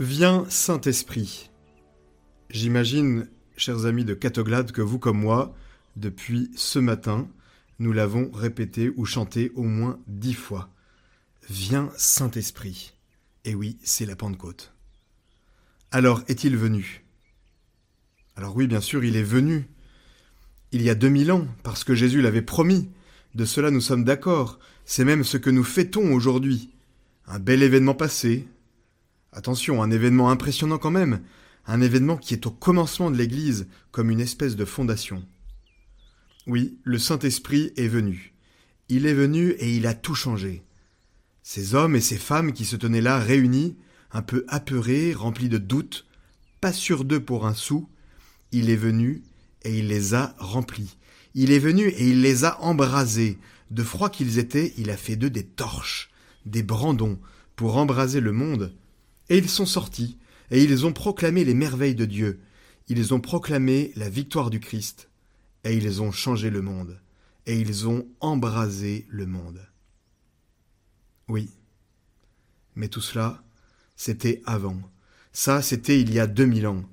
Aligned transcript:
Viens 0.00 0.46
Saint-Esprit. 0.48 1.50
J'imagine, 2.50 3.28
chers 3.56 3.84
amis 3.84 4.04
de 4.04 4.14
Catoglade, 4.14 4.70
que 4.70 4.80
vous 4.80 5.00
comme 5.00 5.18
moi, 5.18 5.56
depuis 5.96 6.52
ce 6.54 6.78
matin, 6.78 7.28
nous 7.80 7.92
l'avons 7.92 8.30
répété 8.30 8.92
ou 8.94 9.04
chanté 9.04 9.50
au 9.56 9.64
moins 9.64 9.98
dix 10.06 10.34
fois. 10.34 10.70
Viens 11.50 11.90
Saint-Esprit. 11.96 12.92
Et 13.44 13.56
oui, 13.56 13.76
c'est 13.82 14.06
la 14.06 14.14
Pentecôte. 14.14 14.72
Alors, 15.90 16.22
est-il 16.28 16.56
venu? 16.56 17.04
Alors 18.36 18.54
oui, 18.54 18.68
bien 18.68 18.80
sûr, 18.80 19.02
il 19.02 19.16
est 19.16 19.22
venu. 19.24 19.68
Il 20.70 20.82
y 20.82 20.90
a 20.90 20.94
deux 20.94 21.08
mille 21.08 21.32
ans, 21.32 21.48
parce 21.64 21.82
que 21.82 21.96
Jésus 21.96 22.22
l'avait 22.22 22.40
promis. 22.40 22.88
De 23.34 23.44
cela 23.44 23.72
nous 23.72 23.80
sommes 23.80 24.04
d'accord. 24.04 24.60
C'est 24.84 25.04
même 25.04 25.24
ce 25.24 25.38
que 25.38 25.50
nous 25.50 25.64
fêtons 25.64 26.12
aujourd'hui. 26.12 26.70
Un 27.26 27.40
bel 27.40 27.64
événement 27.64 27.94
passé, 27.94 28.46
Attention, 29.38 29.84
un 29.84 29.92
événement 29.92 30.30
impressionnant 30.30 30.78
quand 30.78 30.90
même, 30.90 31.20
un 31.64 31.80
événement 31.80 32.16
qui 32.16 32.34
est 32.34 32.46
au 32.46 32.50
commencement 32.50 33.08
de 33.08 33.16
l'Église, 33.16 33.68
comme 33.92 34.10
une 34.10 34.18
espèce 34.18 34.56
de 34.56 34.64
fondation. 34.64 35.24
Oui, 36.48 36.76
le 36.82 36.98
Saint-Esprit 36.98 37.72
est 37.76 37.86
venu. 37.86 38.34
Il 38.88 39.06
est 39.06 39.14
venu 39.14 39.50
et 39.50 39.76
il 39.76 39.86
a 39.86 39.94
tout 39.94 40.16
changé. 40.16 40.64
Ces 41.44 41.76
hommes 41.76 41.94
et 41.94 42.00
ces 42.00 42.16
femmes 42.16 42.52
qui 42.52 42.64
se 42.64 42.74
tenaient 42.74 43.00
là 43.00 43.20
réunis, 43.20 43.76
un 44.10 44.22
peu 44.22 44.44
apeurés, 44.48 45.14
remplis 45.14 45.48
de 45.48 45.58
doutes, 45.58 46.08
pas 46.60 46.72
sûrs 46.72 47.04
d'eux 47.04 47.20
pour 47.20 47.46
un 47.46 47.54
sou, 47.54 47.88
il 48.50 48.70
est 48.70 48.74
venu 48.76 49.22
et 49.62 49.78
il 49.78 49.86
les 49.86 50.14
a 50.14 50.34
remplis. 50.38 50.96
Il 51.34 51.52
est 51.52 51.60
venu 51.60 51.86
et 51.86 52.08
il 52.08 52.22
les 52.22 52.44
a 52.44 52.60
embrasés. 52.60 53.38
De 53.70 53.84
froid 53.84 54.10
qu'ils 54.10 54.40
étaient, 54.40 54.74
il 54.78 54.90
a 54.90 54.96
fait 54.96 55.14
d'eux 55.14 55.30
des 55.30 55.46
torches, 55.46 56.10
des 56.44 56.64
brandons, 56.64 57.20
pour 57.54 57.76
embraser 57.76 58.18
le 58.18 58.32
monde, 58.32 58.74
et 59.28 59.38
ils 59.38 59.48
sont 59.48 59.66
sortis, 59.66 60.18
et 60.50 60.62
ils 60.62 60.86
ont 60.86 60.92
proclamé 60.92 61.44
les 61.44 61.54
merveilles 61.54 61.94
de 61.94 62.04
Dieu, 62.04 62.40
ils 62.88 63.12
ont 63.12 63.20
proclamé 63.20 63.92
la 63.96 64.08
victoire 64.08 64.50
du 64.50 64.60
Christ, 64.60 65.10
et 65.64 65.76
ils 65.76 66.00
ont 66.00 66.12
changé 66.12 66.50
le 66.50 66.62
monde, 66.62 67.00
et 67.46 67.58
ils 67.58 67.88
ont 67.88 68.06
embrasé 68.20 69.06
le 69.08 69.26
monde. 69.26 69.66
Oui. 71.28 71.50
Mais 72.74 72.88
tout 72.88 73.00
cela, 73.00 73.42
c'était 73.96 74.42
avant. 74.46 74.80
Ça, 75.32 75.60
c'était 75.62 76.00
il 76.00 76.12
y 76.12 76.20
a 76.20 76.26
deux 76.26 76.46
mille 76.46 76.66
ans. 76.66 76.84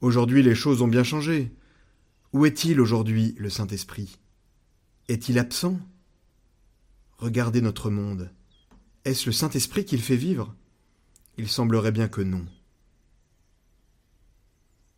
Aujourd'hui, 0.00 0.42
les 0.42 0.54
choses 0.54 0.82
ont 0.82 0.88
bien 0.88 1.04
changé. 1.04 1.52
Où 2.32 2.44
est-il 2.46 2.80
aujourd'hui, 2.80 3.34
le 3.38 3.48
Saint-Esprit? 3.48 4.18
Est-il 5.08 5.38
absent? 5.38 5.78
Regardez 7.18 7.60
notre 7.60 7.90
monde. 7.90 8.30
Est-ce 9.04 9.26
le 9.26 9.32
Saint-Esprit 9.32 9.84
qui 9.84 9.96
le 9.96 10.02
fait 10.02 10.16
vivre? 10.16 10.54
Il 11.38 11.48
semblerait 11.48 11.92
bien 11.92 12.08
que 12.08 12.20
non. 12.20 12.44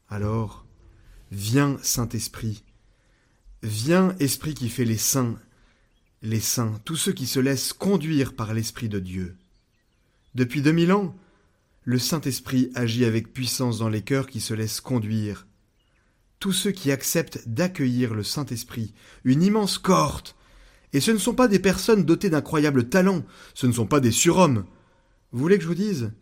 Alors, 0.08 0.66
viens 1.30 1.78
Saint-Esprit, 1.82 2.64
viens 3.62 4.14
Esprit 4.18 4.54
qui 4.54 4.68
fait 4.68 4.84
les 4.84 4.98
saints, 4.98 5.36
les 6.22 6.40
saints, 6.40 6.80
tous 6.84 6.96
ceux 6.96 7.12
qui 7.12 7.26
se 7.26 7.40
laissent 7.40 7.72
conduire 7.72 8.34
par 8.34 8.54
l'Esprit 8.54 8.88
de 8.88 8.98
Dieu. 8.98 9.36
Depuis 10.34 10.62
deux 10.62 10.72
mille 10.72 10.92
ans, 10.92 11.14
le 11.84 11.98
Saint-Esprit 11.98 12.70
agit 12.74 13.04
avec 13.04 13.32
puissance 13.32 13.78
dans 13.78 13.88
les 13.88 14.02
cœurs 14.02 14.26
qui 14.26 14.40
se 14.40 14.54
laissent 14.54 14.80
conduire. 14.80 15.46
Tous 16.40 16.52
ceux 16.52 16.72
qui 16.72 16.90
acceptent 16.90 17.46
d'accueillir 17.46 18.14
le 18.14 18.22
Saint-Esprit, 18.22 18.94
une 19.24 19.42
immense 19.42 19.78
cohorte, 19.78 20.36
et 20.92 21.00
ce 21.00 21.10
ne 21.10 21.18
sont 21.18 21.34
pas 21.34 21.48
des 21.48 21.58
personnes 21.58 22.04
dotées 22.04 22.30
d'incroyables 22.30 22.88
talents, 22.88 23.24
ce 23.54 23.66
ne 23.66 23.72
sont 23.72 23.86
pas 23.86 24.00
des 24.00 24.12
surhommes. 24.12 24.64
Vous 25.32 25.40
voulez 25.40 25.56
que 25.56 25.64
je 25.64 25.68
vous 25.68 25.74
dise 25.74 26.12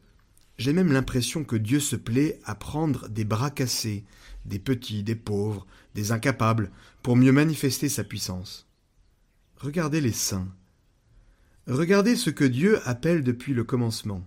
j'ai 0.63 0.73
même 0.73 0.93
l'impression 0.93 1.43
que 1.43 1.57
Dieu 1.57 1.81
se 1.81 1.97
plaît 1.97 2.39
à 2.45 2.55
prendre 2.55 3.09
des 3.09 3.25
bras 3.25 3.51
cassés, 3.51 4.05
des 4.45 4.61
petits, 4.61 5.03
des 5.03 5.17
pauvres, 5.17 5.67
des 5.97 6.13
incapables, 6.13 6.71
pour 7.03 7.17
mieux 7.17 7.33
manifester 7.33 7.89
sa 7.89 8.05
puissance. 8.05 8.69
Regardez 9.57 10.01
les 10.01 10.13
saints. 10.13 10.47
Regardez 11.67 12.15
ce 12.15 12.31
que 12.31 12.45
Dieu 12.45 12.79
appelle 12.89 13.25
depuis 13.25 13.55
le 13.55 13.65
commencement. 13.65 14.25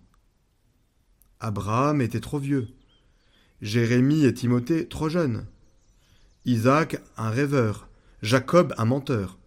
Abraham 1.39 2.01
était 2.01 2.19
trop 2.19 2.39
vieux. 2.39 2.67
Jérémie 3.61 4.25
et 4.25 4.33
Timothée 4.33 4.89
trop 4.89 5.07
jeunes. 5.07 5.45
Isaac 6.43 7.01
un 7.15 7.29
rêveur. 7.29 7.87
Jacob 8.21 8.73
un 8.77 8.83
menteur. 8.83 9.39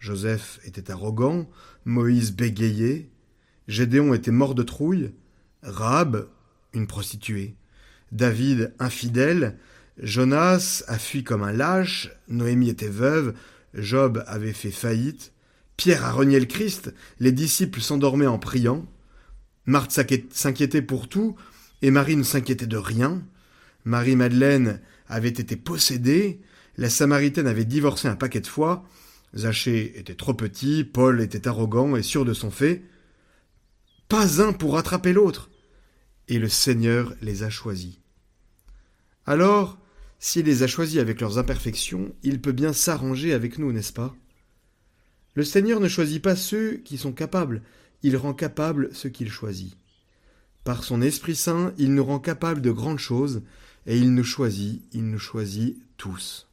Joseph 0.00 0.60
était 0.64 0.90
arrogant. 0.90 1.48
Moïse 1.86 2.32
bégayait. 2.32 3.08
Gédéon 3.68 4.12
était 4.12 4.32
mort 4.32 4.54
de 4.54 4.62
trouille. 4.62 5.12
Rahab, 5.66 6.28
une 6.72 6.86
prostituée, 6.86 7.56
David, 8.12 8.72
infidèle, 8.78 9.58
Jonas 9.98 10.84
a 10.86 10.98
fui 10.98 11.24
comme 11.24 11.42
un 11.42 11.52
lâche, 11.52 12.10
Noémie 12.28 12.68
était 12.68 12.88
veuve, 12.88 13.34
Job 13.74 14.22
avait 14.26 14.52
fait 14.52 14.70
faillite, 14.70 15.32
Pierre 15.76 16.04
a 16.04 16.12
renié 16.12 16.38
le 16.38 16.46
Christ, 16.46 16.94
les 17.18 17.32
disciples 17.32 17.80
s'endormaient 17.80 18.26
en 18.26 18.38
priant, 18.38 18.86
Marthe 19.66 19.98
s'inquiétait 20.30 20.82
pour 20.82 21.08
tout, 21.08 21.34
et 21.82 21.90
Marie 21.90 22.16
ne 22.16 22.22
s'inquiétait 22.22 22.66
de 22.66 22.76
rien, 22.76 23.22
Marie-Madeleine 23.84 24.80
avait 25.08 25.28
été 25.28 25.56
possédée, 25.56 26.40
la 26.76 26.90
Samaritaine 26.90 27.46
avait 27.46 27.64
divorcé 27.64 28.06
un 28.06 28.16
paquet 28.16 28.40
de 28.40 28.46
fois, 28.46 28.84
Zachée 29.34 29.98
était 29.98 30.14
trop 30.14 30.34
petit, 30.34 30.84
Paul 30.84 31.20
était 31.20 31.48
arrogant 31.48 31.96
et 31.96 32.02
sûr 32.02 32.24
de 32.24 32.34
son 32.34 32.50
fait, 32.50 32.84
pas 34.08 34.40
un 34.40 34.52
pour 34.52 34.74
rattraper 34.74 35.12
l'autre 35.12 35.50
et 36.28 36.38
le 36.38 36.48
Seigneur 36.48 37.14
les 37.22 37.42
a 37.42 37.50
choisis. 37.50 37.98
Alors, 39.24 39.78
s'il 40.18 40.46
les 40.46 40.62
a 40.62 40.66
choisis 40.66 40.98
avec 40.98 41.20
leurs 41.20 41.38
imperfections, 41.38 42.14
il 42.22 42.40
peut 42.40 42.52
bien 42.52 42.72
s'arranger 42.72 43.32
avec 43.32 43.58
nous, 43.58 43.72
n'est-ce 43.72 43.92
pas? 43.92 44.14
Le 45.34 45.44
Seigneur 45.44 45.80
ne 45.80 45.88
choisit 45.88 46.22
pas 46.22 46.36
ceux 46.36 46.78
qui 46.78 46.96
sont 46.96 47.12
capables, 47.12 47.62
il 48.02 48.16
rend 48.16 48.34
capables 48.34 48.90
ceux 48.94 49.10
qu'il 49.10 49.30
choisit. 49.30 49.76
Par 50.64 50.82
son 50.82 51.02
Esprit 51.02 51.36
Saint, 51.36 51.74
il 51.78 51.94
nous 51.94 52.04
rend 52.04 52.18
capables 52.18 52.62
de 52.62 52.70
grandes 52.70 52.98
choses, 52.98 53.42
et 53.86 53.98
il 53.98 54.14
nous 54.14 54.24
choisit, 54.24 54.82
il 54.92 55.08
nous 55.08 55.18
choisit 55.18 55.78
tous. 55.96 56.48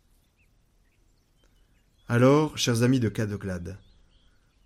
Alors, 2.08 2.58
chers 2.58 2.84
amis 2.84 3.00
de 3.00 3.10
Cadoclade, 3.10 3.78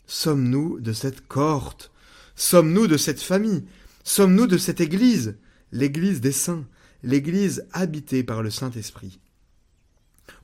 sommes-nous 0.06 0.80
de 0.80 0.92
cette 0.92 1.28
cohorte? 1.28 1.92
Sommes-nous 2.36 2.88
de 2.88 2.98
cette 2.98 3.22
famille? 3.22 3.64
Sommes-nous 4.08 4.48
de 4.48 4.58
cette 4.58 4.80
Église, 4.80 5.38
l'Église 5.74 6.22
des 6.22 6.32
saints, 6.32 6.66
l'Église 7.04 7.68
habitée 7.74 8.24
par 8.24 8.42
le 8.42 8.50
Saint-Esprit? 8.50 9.20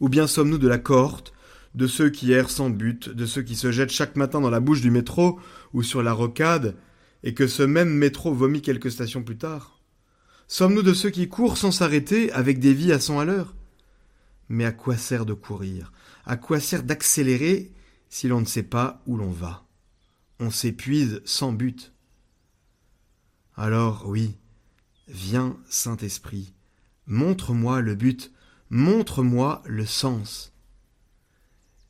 Ou 0.01 0.09
bien 0.09 0.27
sommes-nous 0.27 0.57
de 0.57 0.67
la 0.67 0.77
cohorte, 0.77 1.31
de 1.73 1.87
ceux 1.87 2.09
qui 2.09 2.33
errent 2.33 2.49
sans 2.49 2.69
but, 2.69 3.07
de 3.07 3.25
ceux 3.25 3.41
qui 3.41 3.55
se 3.55 3.71
jettent 3.71 3.89
chaque 3.89 4.17
matin 4.17 4.41
dans 4.41 4.49
la 4.49 4.59
bouche 4.59 4.81
du 4.81 4.91
métro 4.91 5.39
ou 5.71 5.81
sur 5.81 6.03
la 6.03 6.11
rocade, 6.11 6.75
et 7.23 7.33
que 7.33 7.47
ce 7.47 7.63
même 7.63 7.93
métro 7.93 8.33
vomit 8.33 8.61
quelques 8.61 8.91
stations 8.91 9.23
plus 9.23 9.37
tard? 9.37 9.79
Sommes-nous 10.49 10.83
de 10.83 10.93
ceux 10.93 11.09
qui 11.09 11.29
courent 11.29 11.57
sans 11.57 11.71
s'arrêter 11.71 12.33
avec 12.33 12.59
des 12.59 12.73
vies 12.73 12.91
à 12.91 12.99
cent 12.99 13.17
à 13.17 13.23
l'heure? 13.23 13.55
Mais 14.49 14.65
à 14.65 14.73
quoi 14.73 14.97
sert 14.97 15.25
de 15.25 15.33
courir? 15.33 15.93
À 16.25 16.35
quoi 16.35 16.59
sert 16.59 16.83
d'accélérer 16.83 17.71
si 18.09 18.27
l'on 18.27 18.41
ne 18.41 18.45
sait 18.45 18.63
pas 18.63 19.01
où 19.07 19.15
l'on 19.15 19.31
va? 19.31 19.65
On 20.41 20.51
s'épuise 20.51 21.21
sans 21.23 21.53
but. 21.53 21.92
Alors 23.55 24.07
oui, 24.07 24.35
viens 25.07 25.57
Saint-Esprit, 25.69 26.53
montre-moi 27.05 27.81
le 27.81 27.93
but, 27.93 28.31
montre-moi 28.71 29.61
le 29.67 29.85
sens. 29.85 30.53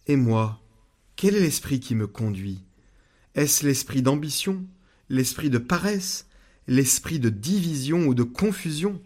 Et 0.08 0.18
moi, 0.18 0.62
quel 1.16 1.36
est 1.36 1.40
l'esprit 1.40 1.80
qui 1.80 1.96
me 1.96 2.06
conduit? 2.06 2.66
Est-ce 3.34 3.66
l'esprit 3.66 4.02
d'ambition, 4.02 4.66
l'esprit 5.08 5.50
de 5.50 5.58
paresse, 5.58 6.28
l'esprit 6.68 7.20
de 7.20 7.30
division 7.30 8.08
ou 8.08 8.14
de 8.14 8.24
confusion, 8.24 9.02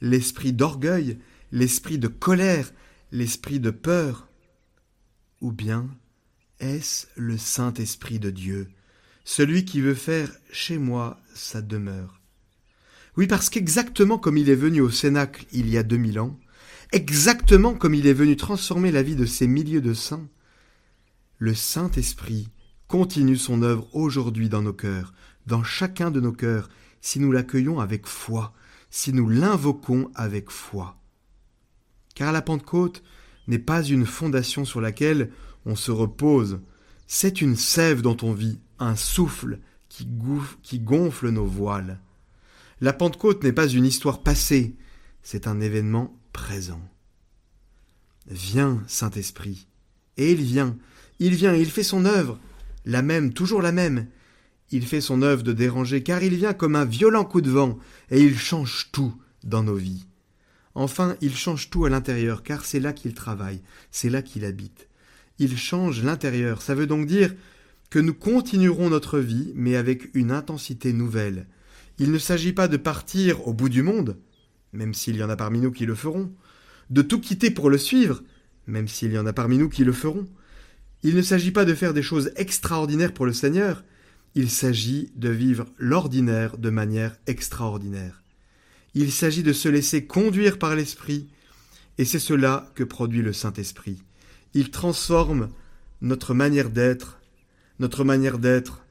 l'esprit 0.00 0.52
d'orgueil, 0.52 1.18
l'esprit 1.50 1.98
de 1.98 2.08
colère, 2.08 2.72
l'esprit 3.10 3.58
de 3.58 3.70
peur? 3.70 4.28
Ou 5.40 5.50
bien 5.50 5.88
est-ce 6.60 7.08
le 7.16 7.36
Saint-Esprit 7.36 8.20
de 8.20 8.30
Dieu 8.30 8.68
celui 9.26 9.64
qui 9.64 9.80
veut 9.80 9.94
faire 9.94 10.30
chez 10.52 10.78
moi 10.78 11.20
sa 11.34 11.60
demeure. 11.60 12.20
Oui, 13.16 13.26
parce 13.26 13.50
qu'exactement 13.50 14.18
comme 14.18 14.38
il 14.38 14.48
est 14.48 14.54
venu 14.54 14.80
au 14.80 14.88
Cénacle 14.88 15.44
il 15.52 15.68
y 15.68 15.76
a 15.76 15.82
deux 15.82 15.96
mille 15.96 16.20
ans, 16.20 16.38
exactement 16.92 17.74
comme 17.74 17.94
il 17.94 18.06
est 18.06 18.14
venu 18.14 18.36
transformer 18.36 18.92
la 18.92 19.02
vie 19.02 19.16
de 19.16 19.26
ces 19.26 19.48
milliers 19.48 19.80
de 19.80 19.94
saints, 19.94 20.28
le 21.38 21.54
Saint-Esprit 21.54 22.48
continue 22.86 23.36
son 23.36 23.62
œuvre 23.62 23.88
aujourd'hui 23.94 24.48
dans 24.48 24.62
nos 24.62 24.72
cœurs, 24.72 25.12
dans 25.48 25.64
chacun 25.64 26.12
de 26.12 26.20
nos 26.20 26.32
cœurs, 26.32 26.70
si 27.00 27.18
nous 27.18 27.32
l'accueillons 27.32 27.80
avec 27.80 28.06
foi, 28.06 28.54
si 28.90 29.12
nous 29.12 29.28
l'invoquons 29.28 30.08
avec 30.14 30.50
foi. 30.50 31.02
Car 32.14 32.30
la 32.30 32.42
Pentecôte 32.42 33.02
n'est 33.48 33.58
pas 33.58 33.82
une 33.82 34.06
fondation 34.06 34.64
sur 34.64 34.80
laquelle 34.80 35.32
on 35.64 35.74
se 35.74 35.90
repose, 35.90 36.60
c'est 37.08 37.40
une 37.40 37.56
sève 37.56 38.02
dont 38.02 38.16
on 38.22 38.32
vit, 38.32 38.60
un 38.78 38.96
souffle 38.96 39.58
qui, 39.88 40.78
gonfle 40.78 41.30
nos 41.30 41.46
voiles. 41.46 42.00
La 42.80 42.92
Pentecôte 42.92 43.42
n'est 43.42 43.52
pas 43.52 43.68
une 43.68 43.86
histoire 43.86 44.22
passée, 44.22 44.76
c'est 45.22 45.46
un 45.46 45.60
événement 45.60 46.14
présent. 46.32 46.82
Viens, 48.28 48.82
Saint-Esprit. 48.86 49.66
Et 50.16 50.32
il 50.32 50.42
vient, 50.42 50.76
il 51.18 51.34
vient, 51.34 51.54
il 51.54 51.70
fait 51.70 51.82
son 51.82 52.04
œuvre, 52.04 52.38
la 52.84 53.02
même, 53.02 53.32
toujours 53.32 53.62
la 53.62 53.72
même. 53.72 54.06
Il 54.70 54.86
fait 54.86 55.00
son 55.00 55.22
œuvre 55.22 55.42
de 55.42 55.52
déranger, 55.52 56.02
car 56.02 56.22
il 56.22 56.34
vient 56.34 56.52
comme 56.52 56.76
un 56.76 56.84
violent 56.84 57.24
coup 57.24 57.40
de 57.40 57.50
vent, 57.50 57.78
et 58.10 58.20
il 58.20 58.38
change 58.38 58.88
tout 58.92 59.14
dans 59.44 59.62
nos 59.62 59.76
vies. 59.76 60.06
Enfin, 60.74 61.16
il 61.22 61.34
change 61.34 61.70
tout 61.70 61.86
à 61.86 61.90
l'intérieur, 61.90 62.42
car 62.42 62.64
c'est 62.64 62.80
là 62.80 62.92
qu'il 62.92 63.14
travaille, 63.14 63.62
c'est 63.90 64.10
là 64.10 64.20
qu'il 64.22 64.44
habite. 64.44 64.88
Il 65.38 65.56
change 65.56 66.02
l'intérieur, 66.02 66.60
ça 66.60 66.74
veut 66.74 66.86
donc 66.86 67.06
dire 67.06 67.34
que 67.90 67.98
nous 67.98 68.14
continuerons 68.14 68.90
notre 68.90 69.18
vie, 69.18 69.52
mais 69.54 69.76
avec 69.76 70.14
une 70.14 70.32
intensité 70.32 70.92
nouvelle. 70.92 71.46
Il 71.98 72.12
ne 72.12 72.18
s'agit 72.18 72.52
pas 72.52 72.68
de 72.68 72.76
partir 72.76 73.46
au 73.46 73.54
bout 73.54 73.68
du 73.68 73.82
monde, 73.82 74.16
même 74.72 74.94
s'il 74.94 75.16
y 75.16 75.22
en 75.22 75.30
a 75.30 75.36
parmi 75.36 75.60
nous 75.60 75.72
qui 75.72 75.86
le 75.86 75.94
feront, 75.94 76.32
de 76.90 77.02
tout 77.02 77.20
quitter 77.20 77.50
pour 77.50 77.70
le 77.70 77.78
suivre, 77.78 78.22
même 78.66 78.88
s'il 78.88 79.12
y 79.12 79.18
en 79.18 79.26
a 79.26 79.32
parmi 79.32 79.58
nous 79.58 79.68
qui 79.68 79.84
le 79.84 79.92
feront. 79.92 80.26
Il 81.02 81.14
ne 81.14 81.22
s'agit 81.22 81.52
pas 81.52 81.64
de 81.64 81.74
faire 81.74 81.94
des 81.94 82.02
choses 82.02 82.32
extraordinaires 82.36 83.14
pour 83.14 83.26
le 83.26 83.32
Seigneur, 83.32 83.84
il 84.36 84.50
s'agit 84.50 85.10
de 85.16 85.30
vivre 85.30 85.64
l'ordinaire 85.78 86.58
de 86.58 86.68
manière 86.68 87.16
extraordinaire. 87.26 88.22
Il 88.94 89.10
s'agit 89.10 89.42
de 89.42 89.54
se 89.54 89.70
laisser 89.70 90.04
conduire 90.04 90.58
par 90.58 90.76
l'Esprit, 90.76 91.28
et 91.96 92.04
c'est 92.04 92.18
cela 92.18 92.70
que 92.74 92.84
produit 92.84 93.22
le 93.22 93.32
Saint-Esprit. 93.32 94.02
Il 94.52 94.70
transforme 94.70 95.48
notre 96.02 96.34
manière 96.34 96.68
d'être, 96.68 97.18
notre 97.78 98.04
manière 98.04 98.38
d'être, 98.38 98.84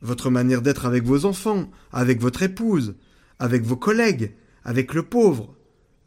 votre 0.00 0.30
manière 0.30 0.62
d'être 0.62 0.86
avec 0.86 1.04
vos 1.04 1.24
enfants, 1.24 1.70
avec 1.92 2.20
votre 2.20 2.42
épouse, 2.42 2.94
avec 3.38 3.64
vos 3.64 3.76
collègues, 3.76 4.34
avec 4.64 4.94
le 4.94 5.02
pauvre, 5.02 5.54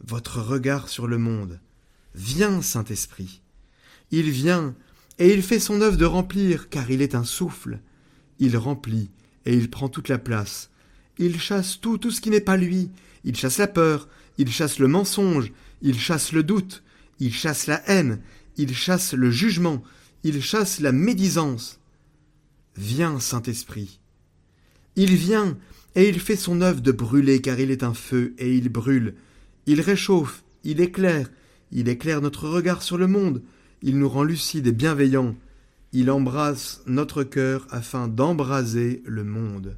votre 0.03 0.41
regard 0.41 0.89
sur 0.89 1.07
le 1.07 1.17
monde. 1.17 1.59
Viens, 2.15 2.61
Saint-Esprit. 2.61 3.41
Il 4.11 4.29
vient, 4.29 4.75
et 5.19 5.33
il 5.33 5.41
fait 5.41 5.59
son 5.59 5.81
œuvre 5.81 5.97
de 5.97 6.05
remplir, 6.05 6.69
car 6.69 6.89
il 6.89 7.01
est 7.01 7.15
un 7.15 7.23
souffle. 7.23 7.79
Il 8.39 8.57
remplit, 8.57 9.09
et 9.45 9.55
il 9.55 9.69
prend 9.69 9.89
toute 9.89 10.09
la 10.09 10.17
place. 10.17 10.69
Il 11.17 11.39
chasse 11.39 11.79
tout, 11.79 11.97
tout 11.97 12.11
ce 12.11 12.21
qui 12.21 12.29
n'est 12.29 12.41
pas 12.41 12.57
lui. 12.57 12.91
Il 13.23 13.35
chasse 13.35 13.57
la 13.57 13.67
peur, 13.67 14.07
il 14.37 14.51
chasse 14.51 14.79
le 14.79 14.87
mensonge, 14.87 15.51
il 15.81 15.99
chasse 15.99 16.31
le 16.31 16.43
doute, 16.43 16.83
il 17.19 17.33
chasse 17.33 17.67
la 17.67 17.81
haine, 17.89 18.21
il 18.57 18.75
chasse 18.75 19.13
le 19.13 19.31
jugement, 19.31 19.83
il 20.23 20.41
chasse 20.41 20.79
la 20.79 20.91
médisance. 20.91 21.79
Viens, 22.77 23.19
Saint-Esprit. 23.19 24.00
Il 24.95 25.15
vient, 25.15 25.57
et 25.95 26.07
il 26.09 26.19
fait 26.19 26.35
son 26.35 26.62
œuvre 26.62 26.81
de 26.81 26.91
brûler, 26.91 27.41
car 27.41 27.59
il 27.59 27.71
est 27.71 27.83
un 27.83 27.94
feu, 27.94 28.35
et 28.38 28.56
il 28.56 28.69
brûle. 28.69 29.15
Il 29.65 29.81
réchauffe, 29.81 30.44
il 30.63 30.79
éclaire, 30.79 31.29
il 31.71 31.89
éclaire 31.89 32.21
notre 32.21 32.47
regard 32.47 32.83
sur 32.83 32.97
le 32.97 33.07
monde, 33.07 33.41
il 33.81 33.97
nous 33.97 34.09
rend 34.09 34.24
lucides 34.24 34.68
et 34.68 34.71
bienveillants, 34.71 35.35
il 35.91 36.12
embrasse 36.12 36.81
notre 36.85 37.24
cœur 37.24 37.68
afin 37.69 38.07
d'embraser 38.07 39.01
le 39.06 39.24
monde. 39.24 39.77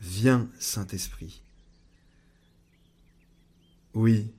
Viens, 0.00 0.48
Saint-Esprit. 0.58 1.42
Oui, 3.94 4.30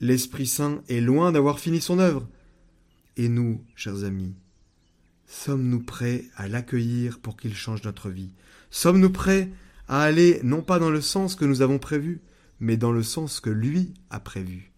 l'Esprit 0.00 0.46
Saint 0.46 0.82
est 0.88 1.00
loin 1.00 1.32
d'avoir 1.32 1.60
fini 1.60 1.80
son 1.80 1.98
œuvre. 1.98 2.26
Et 3.16 3.28
nous, 3.28 3.62
chers 3.74 4.04
amis, 4.04 4.34
Sommes-nous 5.28 5.80
prêts 5.80 6.24
à 6.36 6.48
l'accueillir 6.48 7.20
pour 7.20 7.36
qu'il 7.36 7.54
change 7.54 7.84
notre 7.84 8.08
vie? 8.08 8.32
Sommes-nous 8.70 9.10
prêts 9.10 9.50
à 9.86 10.02
aller 10.02 10.40
non 10.42 10.62
pas 10.62 10.78
dans 10.78 10.90
le 10.90 11.02
sens 11.02 11.34
que 11.34 11.44
nous 11.44 11.60
avons 11.60 11.78
prévu, 11.78 12.22
mais 12.60 12.78
dans 12.78 12.92
le 12.92 13.02
sens 13.02 13.38
que 13.38 13.50
lui 13.50 13.92
a 14.08 14.20
prévu? 14.20 14.72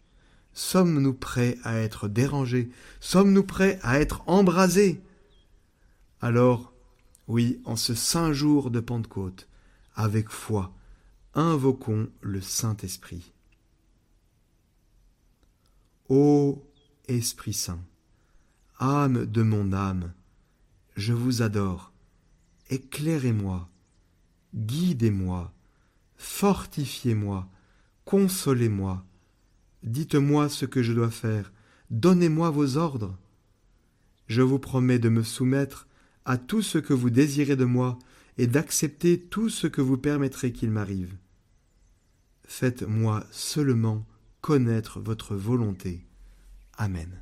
Sommes-nous 0.52 1.14
prêts 1.14 1.56
à 1.62 1.78
être 1.78 2.08
dérangés? 2.08 2.68
Sommes-nous 2.98 3.44
prêts 3.44 3.78
à 3.82 4.00
être 4.00 4.24
embrasés? 4.26 5.00
Alors, 6.20 6.74
oui, 7.28 7.60
en 7.64 7.76
ce 7.76 7.94
saint 7.94 8.32
jour 8.32 8.72
de 8.72 8.80
Pentecôte, 8.80 9.46
avec 9.94 10.30
foi, 10.30 10.74
invoquons 11.34 12.08
le 12.22 12.40
Saint-Esprit. 12.40 13.32
Ô 16.08 16.66
Esprit 17.06 17.52
Saint, 17.52 17.84
âme 18.80 19.26
de 19.26 19.42
mon 19.42 19.72
âme, 19.72 20.12
je 21.00 21.12
vous 21.12 21.42
adore. 21.42 21.92
Éclairez-moi, 22.68 23.68
guidez-moi, 24.54 25.52
fortifiez-moi, 26.16 27.48
consolez-moi, 28.04 29.04
dites-moi 29.82 30.48
ce 30.48 30.66
que 30.66 30.82
je 30.82 30.92
dois 30.92 31.10
faire, 31.10 31.52
donnez-moi 31.90 32.50
vos 32.50 32.76
ordres. 32.76 33.18
Je 34.28 34.42
vous 34.42 34.58
promets 34.58 35.00
de 35.00 35.08
me 35.08 35.24
soumettre 35.24 35.88
à 36.24 36.36
tout 36.36 36.62
ce 36.62 36.78
que 36.78 36.92
vous 36.92 37.10
désirez 37.10 37.56
de 37.56 37.64
moi 37.64 37.98
et 38.38 38.46
d'accepter 38.46 39.18
tout 39.18 39.48
ce 39.48 39.66
que 39.66 39.80
vous 39.80 39.98
permettrez 39.98 40.52
qu'il 40.52 40.70
m'arrive. 40.70 41.16
Faites-moi 42.44 43.24
seulement 43.32 44.06
connaître 44.40 45.00
votre 45.00 45.34
volonté. 45.34 46.06
Amen. 46.76 47.20